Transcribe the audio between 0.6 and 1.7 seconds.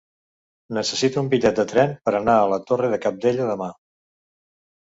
Necessito un bitllet de